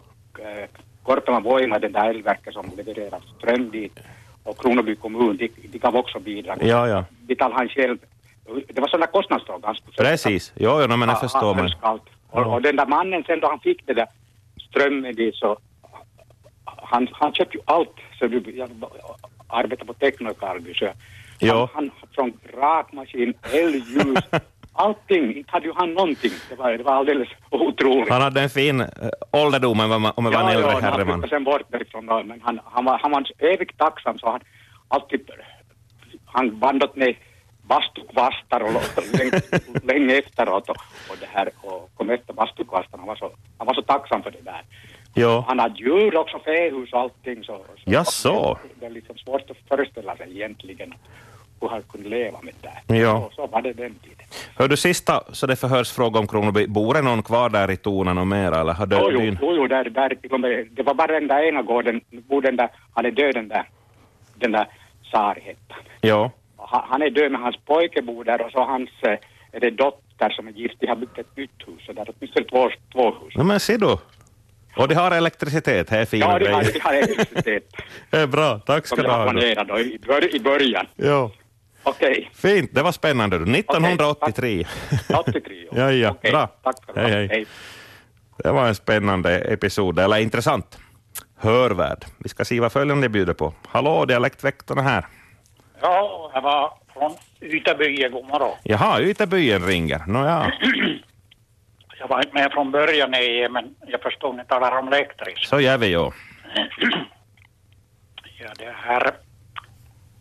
[1.03, 3.99] Korpela Voima, det där elverket som levererar ström dit
[4.45, 6.59] och Kronoby kommun, de, de gav också bidrag.
[6.61, 7.05] Ja, ja.
[7.21, 7.99] Betalade han själv.
[8.69, 9.77] Det var sådana kostnadsfrågor.
[9.97, 10.53] Precis.
[10.57, 11.55] Jo, jo, men jag Ja, förstår.
[11.55, 12.01] han.
[12.31, 14.07] Och, och den där mannen sen då han fick det där
[14.71, 15.59] strömmen dit så
[16.65, 17.95] han, han köpte ju allt.
[18.19, 18.41] Så du,
[19.49, 20.89] jag arbetar på Techno i Karlby så
[21.39, 21.69] Ja.
[21.75, 24.19] han, han från rakmaskin, elljus,
[24.73, 25.37] allting.
[25.37, 26.33] Inte hade ju han någonting.
[26.49, 28.09] Det var, det var alldeles otroligt.
[28.13, 28.87] han hade en fin äh,
[29.33, 31.05] ålderdom om man, var en äldre han herreman.
[31.07, 34.41] flyttade sen bort därifrån men han, han, var, han var evigt tacksam så han
[34.89, 35.31] alltid
[36.27, 37.19] han bandot ner
[37.63, 38.73] bastukvastar och
[39.19, 39.41] länge,
[39.83, 40.77] länge efteråt och,
[41.11, 43.01] och det här och kom efter bastukvastarna.
[43.01, 44.63] Han var så, han var så tacksam för det där.
[45.19, 45.45] Jo.
[45.49, 47.53] Han hade djur också, fähus och allting så.
[47.57, 48.59] så Jaså?
[48.81, 50.95] Det är liksom svårt att föreställa sig egentligen
[51.61, 52.55] hur han kunde leva med
[52.87, 52.97] det.
[52.97, 53.29] Ja.
[53.31, 54.27] Så, så var det den tiden.
[54.59, 56.67] Hör du sista, så det förhörsfråga om Kronoby.
[56.67, 59.39] Bor det någon kvar där i Tonan och mera eller har Jo, jo, byn?
[59.43, 62.43] jo, jo där, där, till och med- det var bara den där ena gården, bor
[62.43, 63.69] den där, han är död den där,
[64.35, 64.67] den där
[65.13, 65.61] han.
[66.01, 66.31] Ja.
[66.57, 69.19] Han, han är död men hans pojke bor där och så hans, eh,
[69.53, 72.47] är det dotter som är gift, de har byggt ett nytt hus, där är åtminstone
[72.47, 73.35] två, två hus.
[73.37, 73.97] No, men se du.
[74.77, 77.63] Och de har elektricitet, det är fina Ja, de har, de har elektricitet
[78.11, 79.25] Det är bra, tack som ska du ha.
[79.25, 79.31] då.
[79.31, 80.87] planerat då, i, bör, i början.
[80.97, 81.31] Ja.
[81.83, 83.39] Okej, Fint, det var spännande.
[83.39, 83.59] du.
[83.59, 84.67] 1983.
[85.19, 86.47] 83 Ja, ja, Okej, bra.
[86.63, 87.35] Tack ska du Hej, ha.
[87.35, 87.47] hej.
[88.45, 90.79] Det var en spännande episod, eller intressant.
[91.39, 92.05] Hörvärd.
[92.19, 93.53] Vi ska se vad följande bjuder på.
[93.69, 95.07] Hallå, dialektväktarna här.
[95.81, 98.57] Ja, jag var från Ytterby, god morgon.
[98.63, 100.03] Jaha, Ytterbyen ringer.
[100.07, 100.53] Nåja,
[102.09, 105.49] Jag var inte med från början i, men jag förstod ni talar om elektriskt.
[105.49, 106.11] så gör vi ju.
[108.39, 109.15] Ja, det här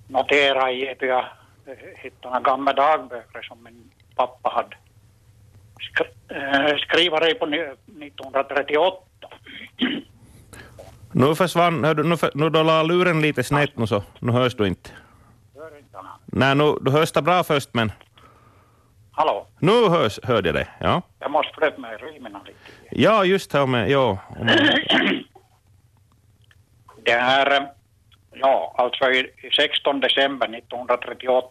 [0.07, 4.77] notera i att jag eh, hittade några gamla dagböcker som min pappa hade
[5.81, 8.97] skri äh, skrivare på ni- 1938.
[11.11, 14.31] Nu försvann, hör du, nu, för, nu då la luren lite snett nu så, nu
[14.31, 14.89] hörs du inte.
[15.55, 15.97] Hör inte?
[16.25, 17.91] Nej, nu, du hörs bra först men
[19.17, 20.67] Hallå, nu hörs, hörde jag dig.
[20.79, 22.57] Ja, jag måste flytta mig i rymen lite.
[22.91, 24.17] ja just det, med, ja.
[24.39, 24.47] om-
[27.03, 27.67] Det här,
[28.33, 31.47] ja, alltså i, i 16 december 1938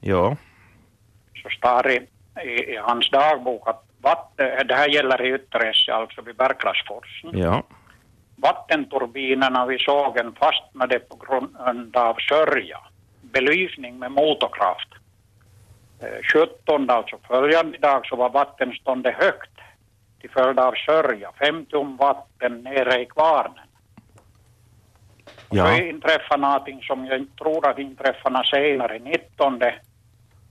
[0.00, 0.36] Ja,
[1.42, 1.94] så står det
[2.44, 7.30] i, i hans dagbok att vatten, det här gäller i Ytteresse, alltså vid Bergklassforsen.
[7.38, 7.62] ja,
[8.36, 12.78] Vattenturbinerna vid sågen fastnade på grund av sörja.
[13.22, 14.88] Belysning med motorkraft.
[16.00, 19.50] Eh, 17 alltså följande dag så var vattenståndet högt
[20.20, 21.32] till följd av sörja.
[21.38, 23.66] 50 vatten nere i kvarnen.
[25.50, 25.66] Ja.
[25.66, 28.98] Så inträffade någonting som jag inte tror att inträffade senare.
[28.98, 29.60] 19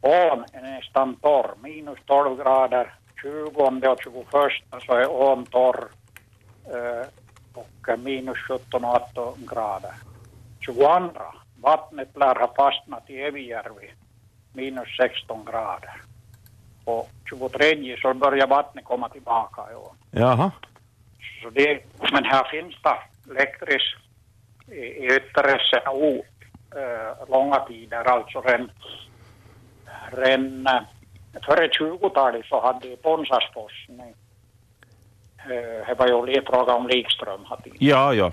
[0.02, 1.52] ån är nästan torr.
[1.62, 2.94] Minus 12 grader.
[3.22, 4.26] 20 och 21
[4.86, 5.88] så är ån torr.
[6.66, 7.08] Eh,
[7.54, 9.94] och eh, minus 17 och 18 grader.
[10.60, 11.12] 22
[11.62, 13.92] vattnet lär ha fastnat i Evijärvi.
[14.54, 16.02] Minus 16 grader.
[16.86, 19.76] Och 23 så börjar vattnet komma tillbaka i
[20.12, 20.52] jaha.
[21.44, 22.98] Så det, men här finns det
[23.32, 23.98] elektriskt
[24.68, 26.24] i, i Ytteresse o,
[26.76, 28.72] eh, långa tider, alltså redan,
[30.12, 30.82] redan eh,
[31.46, 37.46] före 20-talet så hade i Ponsasforsen, eh, det var ju fråga om likström
[37.80, 38.32] Ja, ja.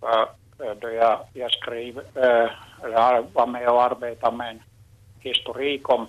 [0.00, 0.28] För,
[0.80, 2.50] då jag, jag skrev, eh,
[2.82, 4.62] jag var med och arbetade med en
[5.20, 6.06] historik om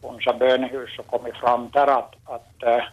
[0.00, 2.84] Ponsa bönehus och kommit fram där att, att eh,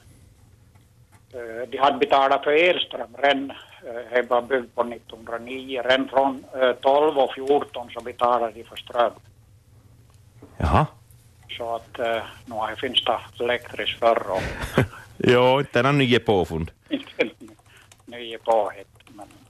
[1.34, 6.44] Eh, De hade betalat för elström redan, eh, det var byggt på 1909, redan från
[6.62, 9.12] eh, 12 och 14 så betalade de för ström.
[10.58, 10.86] Jaha.
[11.58, 14.44] Så att eh, nu finns det elektriskt förr och
[15.18, 16.72] Jo, inte någon nya påfund.
[16.90, 17.30] inte
[18.06, 18.88] nya påhitt.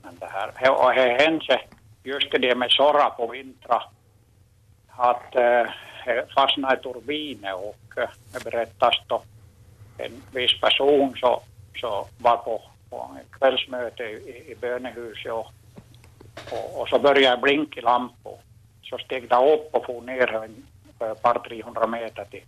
[0.09, 1.61] Men, det här, he- och det hände
[2.03, 3.83] just det med sorra på vintrar
[4.87, 5.67] att eh,
[6.35, 9.21] fastnade i turbiner och eh, det berättas då
[9.97, 11.41] en viss person så,
[11.81, 15.47] så var på, på ett kvällsmöte i, i bönehuset och,
[16.51, 18.37] och, och så började blinka lampor.
[18.81, 20.65] Så steg det upp och for ner en
[20.99, 22.43] eh, par 300 meter till,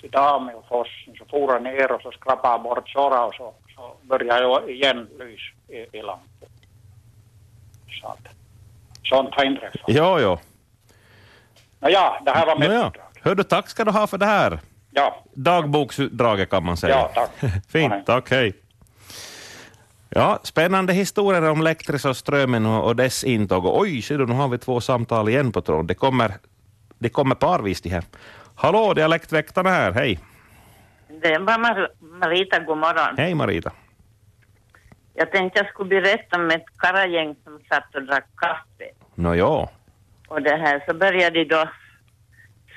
[0.00, 1.14] till Dame och forsen.
[1.18, 5.40] Så for ner och så skrapade bort sorra och så, så började jag igen lys
[5.68, 6.48] i, i lampor.
[8.00, 8.28] Så att,
[9.04, 9.80] sånt har inträffat.
[9.86, 10.38] Jo, jo.
[11.80, 12.92] Nåja, det här var mitt Nåja.
[13.22, 14.58] Hördu, tack ska du ha för det här.
[14.90, 15.22] Ja.
[15.34, 16.94] Dagboksutdraget kan man säga.
[16.94, 17.52] Ja, tack.
[17.68, 18.52] Fint, tack, hej.
[20.10, 23.64] Ja, spännande historier om Lektris och Strömmen och, dess intåg.
[23.66, 25.86] Och oj, ser du, nu har vi två samtal igen på tråden.
[25.86, 26.34] Det kommer,
[26.98, 28.04] det kommer parvis de här.
[28.54, 30.18] Hallå, Dialektväktarna här, hej.
[31.22, 33.14] Det var Mar- Marita, god morgon.
[33.18, 33.70] Hej Marita.
[35.20, 38.90] Jag tänkte jag skulle berätta om ett karagäng som satt och drack kaffe.
[39.14, 39.70] Nå ja.
[40.28, 41.70] Och det här, så började de då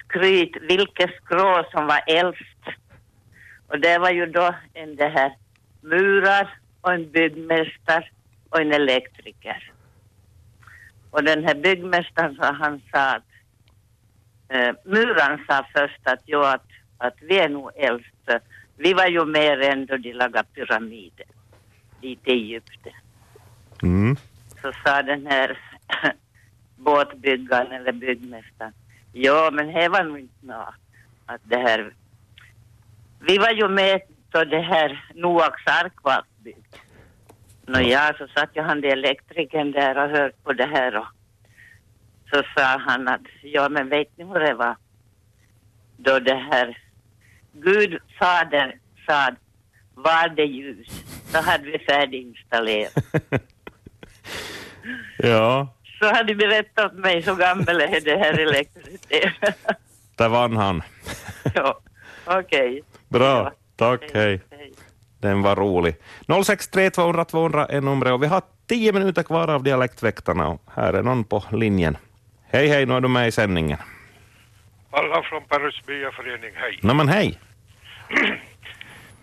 [0.03, 2.63] skryt vilket skrå som var äldst.
[3.67, 5.35] Och det var ju då en det här
[5.81, 8.07] murar och en byggmästare
[8.49, 9.71] och en elektriker.
[11.11, 13.31] Och den här byggmästaren så han sa att
[14.49, 18.29] eh, muran sa först att jo att, att vi är nog äldst.
[18.77, 21.25] Vi var ju mer än då de lagade pyramider
[22.01, 22.93] i Egypten.
[23.83, 24.15] Mm.
[24.61, 25.59] Så sa den här
[26.75, 28.73] båtbyggaren eller byggmästaren,
[29.11, 30.73] ja men det var nog inte nå
[31.25, 31.93] att det här,
[33.19, 36.75] vi var ju med då det här Noaks ark var byggt.
[37.65, 41.07] Nåja, så satt ju han, elektrikern där och hörde på det här och
[42.31, 44.75] så sa han att, ja men vet ni hur det var?
[45.97, 46.77] Då det här
[47.53, 49.29] Gud fader sa,
[49.95, 51.20] var det ljus?
[51.31, 52.93] Så hade vi färdiginstallerat.
[55.17, 55.67] Ja,
[55.99, 59.33] Så hade de berättat åt mig så gammal är det här elektricitet.
[60.15, 60.83] där vann han.
[61.55, 61.79] ja,
[62.25, 62.81] okej.
[63.09, 64.41] Bra, tack, hej.
[65.19, 65.95] Den var rolig.
[66.45, 70.93] 063 200 200 är numret och vi har tio minuter kvar av Dialektväktarna och här
[70.93, 71.97] är någon på linjen.
[72.49, 73.77] Hej, hej, nu är du med i sändningen.
[74.91, 76.79] Alla från Perus byaförening, hej.
[76.81, 77.39] Nå men hej.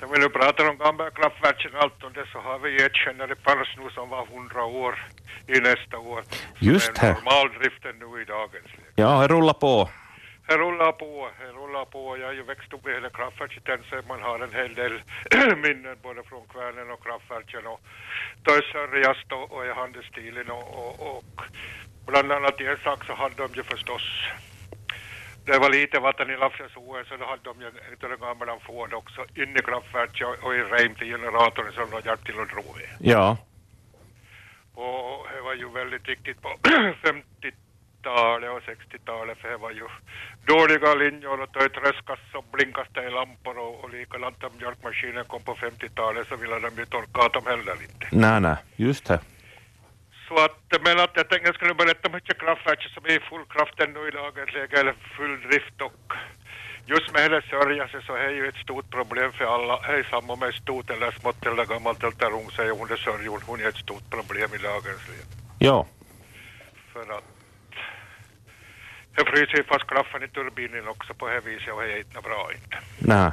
[0.01, 2.95] När vi nu pratar om gamla kraftverken och allt om det så har vi ett
[2.95, 5.07] kännare Perus nu som var 100 år
[5.47, 6.23] i nästa år.
[6.59, 7.13] Just det.
[7.13, 8.93] normaldriften nu i dagens läge.
[8.95, 9.91] Ja, det rullar på.
[10.49, 12.17] Det rullar på, det rullar på.
[12.19, 14.93] Jag har ju växt upp i hela kraftverket så man har en hel del
[15.57, 17.81] minnen både från kvärnen och kraftverken och
[18.43, 21.43] då är sörjast och, och i handelsstilen och, och, och
[22.07, 24.03] bland annat i en sak så hade de ju förstås
[25.49, 28.59] det var lite vatten i Lappsäsåen så då hade de ju en utav de gamla
[28.59, 32.49] fåren också inne i kraftverket och, i rem till generatorn som de hjälpte till att
[32.49, 32.87] dra i.
[32.99, 33.37] Ja.
[34.75, 36.49] Och det var ju väldigt viktigt på
[37.09, 39.87] 50-talet och 60-talet för det var ju
[40.47, 45.25] dåliga linjer och då tröskas och blinkas det i lampor och, och likadant om mjölkmaskinen
[45.25, 48.07] kom på 50-talet så ville de ju torka att de heller inte.
[48.13, 49.21] Nej, nej, just det.
[50.29, 53.21] Så att, men att jag tänkte jag skulle berätta om mycket kraftverk som är i
[53.21, 56.13] full kraft ännu i dagens läge eller full drift och
[56.87, 59.81] just med hela sörjelse så är ju ett stort problem för alla.
[59.83, 63.41] Hej samma med stort eller smått eller gammalt eller ung säger hon det sörjon.
[63.47, 65.25] Hon är ett stort problem i dagens läge.
[65.59, 65.87] Ja.
[66.93, 67.25] För att
[69.15, 72.21] det fryser ju fast klaffen i turbinen också på det viset och det är inte
[72.21, 72.79] bra inte.
[72.99, 73.31] Nej.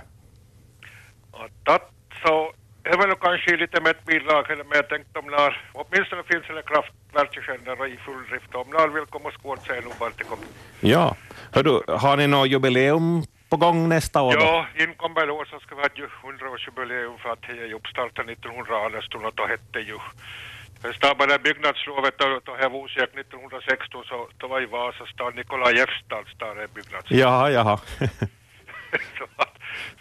[1.32, 1.92] Att, att
[2.26, 2.54] så
[2.90, 6.44] är väl kanske lite med ett bidrag eller men jag tänkte om när åtminstone finns
[6.48, 10.48] det kraftverkskännare i full drift om när vill komma och skåda sig nog det kommer.
[10.80, 11.16] Ja.
[11.52, 14.34] Hördu, har ni något jubileum på gång nästa år?
[14.34, 14.40] då?
[14.40, 17.74] Ja, inkommande år så ska vi ha ett ju 100-årsjubileum för att det är ju
[17.74, 19.98] uppstartat 1918 och då hette ju
[20.94, 27.12] Stabbade byggnadslovet och det var osökt 1916 så då var i Nikolajevstads stad är byggnads.
[27.12, 27.80] Jaha, jaha.
[29.18, 29.26] så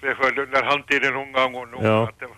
[0.01, 1.85] vi höll under handtiden unga gång nog.
[1.85, 2.09] Ja.
[2.09, 2.37] Att det var,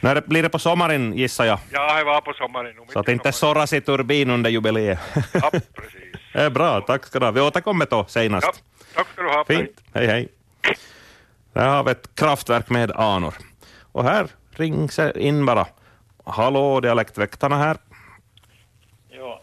[0.00, 1.58] När det blir det på sommaren gissar jag.
[1.72, 2.74] ja, det var på sommaren.
[2.92, 4.98] Så att i inte sorras i turbin under jubileet.
[5.32, 5.64] Ja, precis.
[6.32, 7.32] Det är bra, tack ska du ha.
[7.32, 8.46] Vi återkommer då senast.
[8.46, 8.52] Ja,
[8.94, 9.44] tack ska du ha.
[9.44, 10.28] Fint, hej hej.
[11.52, 13.34] Där har vi ett kraftverk med anor.
[13.92, 15.66] Och här rings in bara.
[16.24, 17.76] Hallå, dialektväktarna här.
[19.08, 19.42] Ja,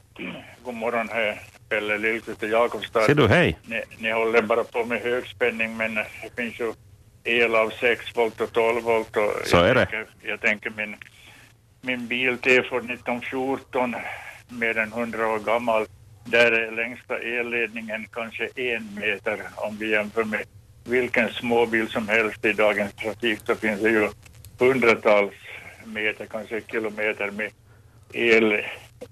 [0.64, 1.42] god morgon här.
[1.70, 3.02] Pelle Lillqvist och Jakobstad.
[3.02, 3.60] Ser du, hej.
[3.66, 6.74] Ni, ni håller bara på med högspänning men det finns ju
[7.28, 9.18] el av 6 volt och 12 volt.
[9.18, 9.86] Och Så jag är det.
[9.86, 10.96] Tänker, jag tänker min,
[11.82, 13.96] min bil T-Ford 1914
[14.50, 15.86] mer än 100 år gammal.
[16.26, 20.44] Där är längsta elledningen kanske en meter om vi jämför med
[20.86, 24.10] vilken småbil som helst i dagens trafik så finns det ju
[24.60, 25.34] hundratals
[25.86, 27.52] meter, kanske kilometer med
[28.14, 28.62] el,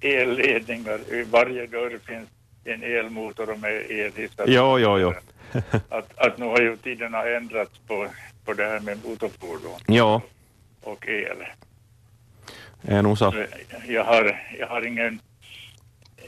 [0.01, 0.99] elledningar.
[1.12, 2.30] I varje dörr finns
[2.63, 4.45] en elmotor och med elhissar.
[4.47, 5.13] Jo, jo, jo.
[5.89, 8.07] Att, att nu har ju tiderna ändrats på,
[8.45, 10.21] på det här med motorfordon Jo,
[10.83, 11.37] och el.
[12.81, 13.33] är nog så.
[13.87, 15.19] Jag har, jag har ingen,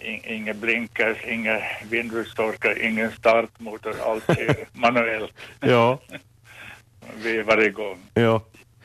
[0.02, 1.60] in, ingen blinkers, ingen
[1.90, 5.34] vindrutetorkare, ingen startmotor, allt är manuellt.
[5.60, 6.00] Ja,
[7.24, 7.98] Vi varje gång.
[8.14, 8.42] ja.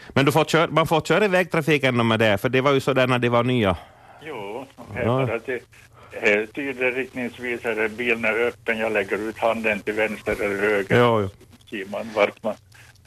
[0.09, 2.81] Men du får köra, man får köra i vägtrafiken med det, för det var ju
[2.81, 3.76] så där när de var nya.
[4.22, 5.05] Jo, Ja.
[5.05, 5.48] bara att
[6.20, 10.98] är tydlig riktningsvisare, bilen är öppen, jag lägger ut handen till vänster eller höger.
[10.98, 11.29] Jo, jo.
[11.70, 12.55] Ser man vart man,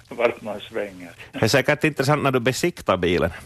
[0.09, 1.09] vart man svänger.
[1.31, 3.31] Det är säkert intressant när du besiktar bilen.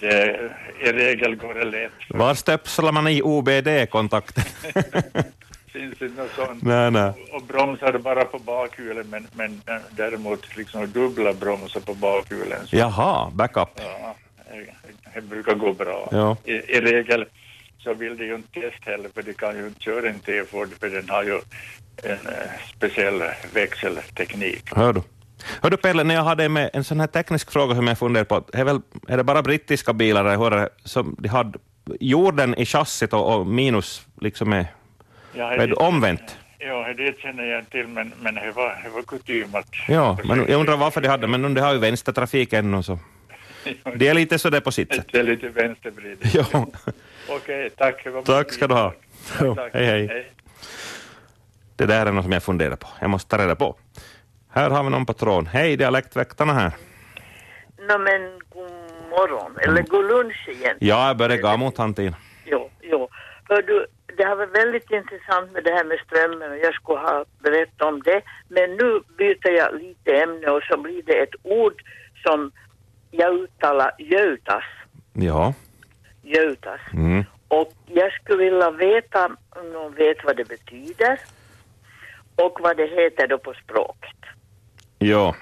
[0.00, 0.50] Det,
[0.82, 1.92] I regel går det lätt.
[2.08, 4.44] Var stöpslar man i OBD-kontakten?
[5.72, 6.62] Finns det något sånt?
[6.62, 7.12] Nej, nej.
[7.32, 12.66] Och bromsar bara på bakhjulen men, men eh, däremot liksom dubbla bromsar på bakhjulen.
[12.66, 13.68] Så, Jaha, backup.
[13.76, 14.14] ja,
[14.50, 14.74] det-
[15.14, 16.08] det brukar gå bra.
[16.12, 16.36] Ja.
[16.44, 17.26] I, I regel
[17.78, 20.68] så vill de ju inte testa heller för de kan ju inte köra en T-Ford
[20.80, 21.40] för den har ju
[22.02, 23.22] en eh, speciell
[23.54, 24.62] växelteknik.
[24.76, 25.02] Hör du?
[25.62, 28.24] Hör du Pelle, när jag hade med en sån här teknisk fråga som jag funderar
[28.24, 31.58] på, är, väl, är det bara brittiska bilar jag hör, som de hade
[32.00, 34.66] jorden i chassit och, och minus liksom är,
[35.32, 36.36] Ja, är det omvänt?
[36.58, 39.68] Ja, det känner jag till men, men det var, det var kutym att...
[39.88, 42.98] Ja, men jag undrar varför de hade, men de har ju vänstertrafik ännu så.
[43.96, 45.06] Det är lite så det på sitt sätt.
[45.12, 46.34] Det är lite vänstervridet.
[46.52, 46.66] Ja.
[47.28, 48.06] Okej, tack.
[48.24, 48.92] Tack ska du ha.
[49.40, 49.74] Jo, Tack.
[49.74, 50.32] hej, hej.
[51.76, 52.88] Det där är något som jag funderar på.
[53.00, 53.76] Jag måste ta reda på.
[54.50, 55.46] Här har vi någon på tråden.
[55.46, 56.72] Hej, dialektväktarna här.
[57.88, 58.70] No, men god
[59.10, 60.76] morgon, eller god lunch igen.
[60.78, 62.16] Ja, jag börjar gå mot han Tina.
[62.44, 63.08] Jo, jo.
[63.48, 63.86] Hör du,
[64.16, 67.82] det har varit väldigt intressant med det här med strömmen och jag skulle ha berättat
[67.82, 68.22] om det.
[68.48, 71.82] Men nu byter jag lite ämne och så blir det ett ord
[72.22, 72.52] som
[73.10, 74.64] jag uttalar götas.
[75.12, 75.54] Ja.
[76.34, 76.80] Götas.
[76.92, 77.24] Mm.
[77.48, 81.20] Och jag skulle vilja veta om någon vet vad det betyder
[82.36, 84.16] och vad det heter då på språket.
[84.98, 85.34] Ja.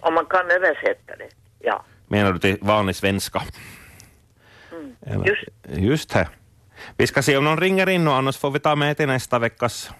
[0.00, 1.28] Om man kan översätta det.
[1.58, 1.84] Ja.
[2.08, 3.42] Menar du till vanlig svenska?
[4.72, 4.96] Mm.
[5.06, 5.44] Eller- Just.
[5.78, 6.28] Just det.
[6.96, 9.38] Vi ska se om någon ringer in och annars får vi ta med till nästa
[9.38, 9.90] veckas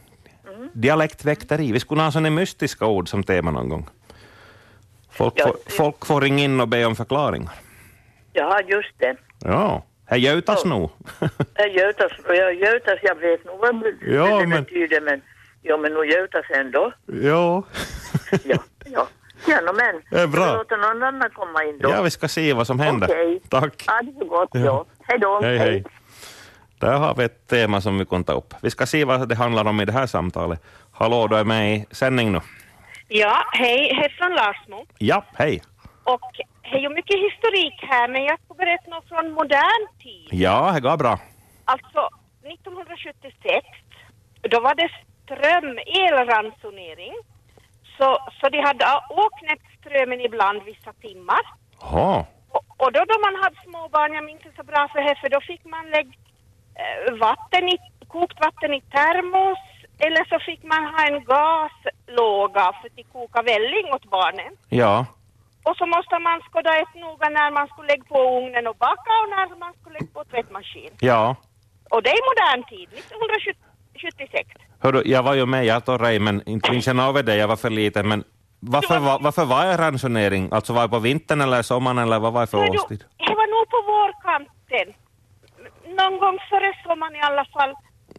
[0.73, 1.73] dialektväkteri.
[1.73, 3.89] Vi skulle ha sådana mystiska ord som tema någon gång.
[5.11, 7.53] Folk, Ja, får, folk får ringa in och be om förklaringar.
[8.33, 9.17] Ja, just det.
[9.45, 10.91] Ja, här götas nog.
[11.55, 15.23] Jag götas, och jag götas, jag vet nog vad det Ja, det men- betyder, men,
[15.63, 16.93] ja, men nog götas ändå.
[17.07, 17.63] Ja.
[18.45, 19.07] Ja,
[19.47, 20.43] ja no, men Det är bra.
[20.45, 21.91] Ska vi låta någon annan komma in då?
[21.91, 23.07] ja, vi ska se vad som händer.
[23.11, 23.41] Okej.
[23.49, 23.85] Tack.
[23.87, 24.61] Ha det så gott, Ja.
[24.61, 24.87] ja.
[25.03, 25.41] Hej då.
[25.43, 25.85] Hej, hej.
[26.79, 28.55] Där har vi ett tema som vi kan ta upp.
[28.63, 30.63] Vi ska se vad det handlar om i det här samtalet.
[30.93, 32.41] Hallå, du är med i sändning nu.
[33.09, 34.87] Ja, hej, hej från Larsmo.
[34.99, 35.63] Ja, hej.
[36.05, 36.21] Och
[36.71, 40.29] det är ju mycket historik här, men jag ska berätta något från modern tid.
[40.31, 41.19] Ja, det går bra.
[41.65, 42.09] Alltså,
[42.43, 43.67] 1976,
[44.53, 44.89] då var det
[45.23, 47.15] ström, elransonering.
[47.99, 51.43] Så, så de hade åknät strömmen ibland vissa timmar.
[51.81, 52.25] Jaha.
[52.49, 55.29] Och, och då då man hade småbarn, jag minns inte så bra för det, för
[55.29, 56.13] då fick man lägga
[56.81, 57.79] eh, vatten i,
[58.09, 59.59] kokt vatten i termos
[59.99, 64.53] eller så fick man ha en gaslåga för att koka välling åt barnen.
[64.69, 65.07] Ja.
[65.63, 69.13] Och så måste man skåda ett noga när man skulle lägga på ugnen och baka
[69.23, 70.91] och när man skulle lägga på tvättmaskin.
[71.01, 71.37] Ja.
[71.91, 74.49] Och det är modern tid, 1976.
[74.83, 77.37] Hörru, jag var ju med, jag och Ray, men inte minns jag något av det,
[77.37, 78.09] jag var för liten.
[78.09, 78.25] Men
[78.61, 80.49] varför, var, varför var det ransonering?
[80.53, 83.05] Alltså var det på vintern eller sommaren eller vad var det för årstid?
[83.17, 84.95] Det var nog på vårkanten.
[85.99, 87.75] Någon gång före sommaren i alla fall.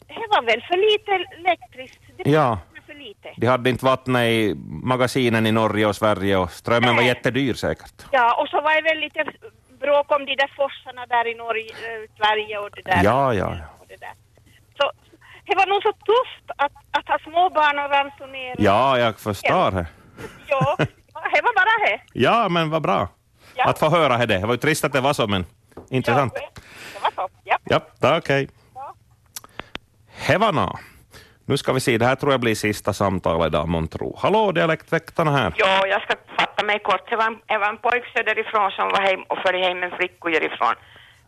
[0.08, 2.02] Det var väl för lite elektriskt.
[2.18, 2.60] Det Ja.
[3.02, 3.34] Lite.
[3.38, 8.06] De hade inte vattnet i magasinen i Norge och Sverige och strömmen var jättedyr säkert.
[8.12, 9.24] Ja, och så var det väl lite
[9.80, 13.04] bråk om de där forsarna där i Norge, eh, Sverige och det där.
[13.04, 13.66] Ja, ja, ja.
[13.80, 14.14] Och det där.
[14.78, 14.92] Så
[15.46, 18.56] det var nog så tufft att, att ha småbarn och ransonera.
[18.60, 19.86] Ja, jag förstår det.
[20.48, 20.76] Ja,
[21.36, 22.02] det var bara det.
[22.14, 23.08] Ja, men vad bra
[23.56, 23.66] Ja.
[23.70, 24.26] att få höra det.
[24.26, 25.46] Det var ju trist att det var så, men
[25.90, 26.34] intressant.
[26.34, 27.30] Det var så.
[27.44, 27.58] Ja.
[27.64, 28.48] Ja, det okej.
[30.16, 30.80] Hevana.
[31.52, 34.18] Nu ska vi se, det här tror jag blir sista samtalet idag, månntro.
[34.22, 35.54] Hallå, dialektväktarna här.
[35.58, 37.10] Ja, jag ska fatta mig kort.
[37.10, 39.92] Det var en, det var en pojk söderifrån som var hem och följde hem en
[39.98, 40.76] flicka ifrån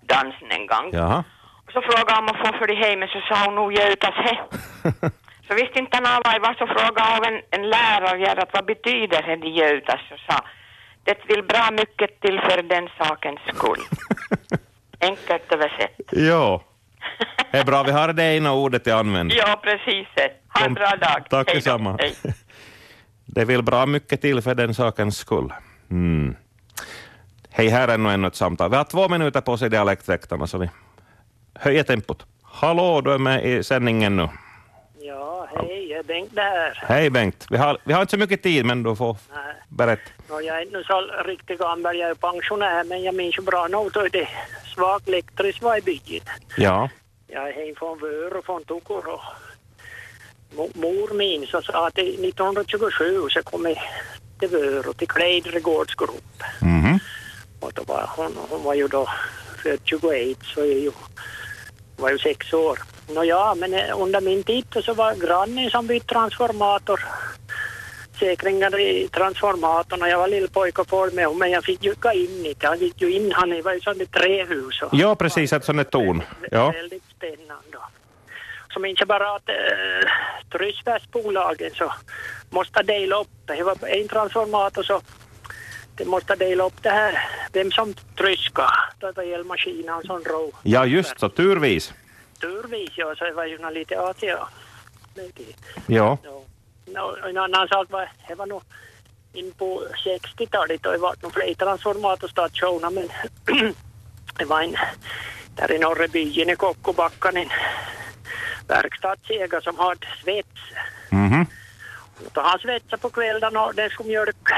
[0.02, 0.86] dansen en gång.
[0.92, 1.24] Jaha.
[1.66, 4.36] Och så frågade om att få följa hem, så sa hon nog götas he.
[5.48, 9.36] Så visste inte han vad så frågade av en, en lärare att vad betyder det
[9.36, 10.38] de gjutas och sa
[11.04, 13.84] det vill bra mycket till för den sakens skull.
[15.10, 15.96] Enkelt översätt.
[16.12, 16.62] Ja.
[17.54, 19.38] Det är bra, vi har det ena ordet i användning.
[19.38, 20.08] Ja, precis.
[20.48, 21.26] Ha en bra dag.
[21.30, 22.00] Tack detsamma.
[23.26, 25.54] Det vill bra mycket till för den sakens skull.
[25.92, 26.36] Mm.
[27.50, 28.70] Hej, här är ännu ännu ett samtal.
[28.70, 30.70] Vi har två minuter på oss i Dialektväktarna, så vi
[31.56, 32.26] höjer tempot.
[32.44, 34.30] Hallå, du är med i sändningen nu.
[35.00, 36.84] Ja, hej, jag är Bengt där.
[36.88, 37.48] Hej Bengt.
[37.50, 39.56] Vi har, vi har inte så mycket tid, men du får Nej.
[39.70, 40.12] berätta.
[40.30, 43.68] Nå, jag är inte så riktigt gammal, jag är pensionär, men jag minns ju bra
[43.68, 44.28] nog då det
[44.76, 46.22] svag elektriskt var i byn.
[46.58, 46.90] Ja.
[47.34, 49.20] Jag är från Vör och från Tukuro.
[50.56, 53.78] Mo- Mor minns och sa att det 1927 så kom jag
[54.40, 56.44] till Vör och till Kleidre gårdsgrupp.
[56.62, 57.00] Mhm.
[57.60, 59.08] Och då var hon, hon var ju då
[59.64, 60.92] född 21 så jag ju,
[61.98, 62.80] var ju sex år.
[63.10, 67.00] Nå ja, men eh, under min tid så var grannen som bytte transformator
[68.20, 72.12] säkringar i transformatorn och jag var lillpojke och följde med men jag fick ju gå
[72.12, 72.68] in i det.
[72.68, 74.82] Han gick ju in, han var ju sånt ett trähus.
[74.82, 76.24] Och Ja, precis, ett sånt där torn.
[76.52, 76.72] Ja.
[76.72, 77.78] Väldigt spännande.
[78.74, 79.56] Så minns jag bara att äh,
[80.52, 81.94] Tryssbergsbolagen så
[82.50, 83.56] måste dela upp det.
[83.56, 85.02] Det var en transformator så
[85.96, 87.20] de måste dela upp det här.
[87.54, 88.70] Vem som tryska.
[89.00, 90.54] Det var elmaskinen som drog.
[90.64, 91.94] ja, just så, turvis.
[92.42, 94.48] Turvis ja, så det var ju lite Asia.
[95.88, 96.18] Ja.
[97.28, 98.64] En annan sak var, det var nog
[99.34, 103.10] in på 60-talet och det var nog fler transformatorstationer men
[104.38, 104.76] det var en
[105.56, 107.50] där i norra byn i Kokkobackan en
[108.68, 110.62] verkstadsägare som hade svets.
[111.10, 111.46] Mhm.
[112.26, 114.50] Och han svetsade på kvällen och det skulle mjölk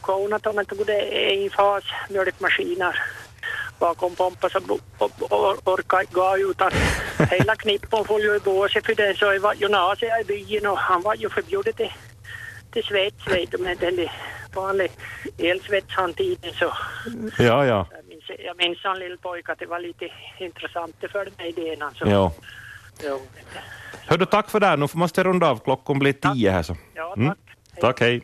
[0.00, 3.02] korna tog det i fas mjölkmaskiner
[3.86, 6.70] bakom pumpa så bo- o- o- orkade inte gå utan
[7.30, 10.78] hela knippen får ju i båset för det så det var naziga i byn och
[10.78, 11.92] han var ju förbjuden till,
[12.72, 14.08] till svets vet du med den
[14.54, 14.90] vanlig
[15.38, 16.68] elsvets han tiden så
[17.38, 17.86] Ja, ja.
[17.96, 20.08] jag minns, jag minns som lill pojke att det var lite
[20.38, 22.04] intressant det för mig idén alltså.
[22.08, 22.32] ja.
[23.04, 23.20] Jo.
[24.06, 24.66] Hör du, tack för det.
[24.66, 24.76] här.
[24.76, 25.58] Nu måste jag runda av.
[25.64, 26.62] Klockan blir tio här.
[26.62, 26.76] Så.
[26.94, 27.34] Ja, Mm.
[27.80, 28.20] Tack, hej.